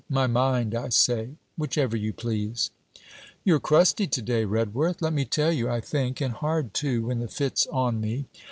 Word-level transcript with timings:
'My 0.09 0.25
mind, 0.25 0.73
I 0.73 0.89
say.' 0.89 1.35
'Whichever 1.57 1.95
you 1.95 2.11
please.' 2.11 2.71
'You're 3.43 3.59
crusty 3.59 4.07
to 4.07 4.21
day, 4.23 4.45
Redworth. 4.45 4.99
Let 4.99 5.13
me 5.13 5.25
tell 5.25 5.51
you, 5.51 5.69
I 5.69 5.79
think 5.79 6.19
and 6.19 6.33
hard 6.33 6.73
too, 6.73 7.05
when 7.05 7.19
the 7.19 7.27
fit's 7.27 7.67
on 7.67 8.01
me. 8.01 8.25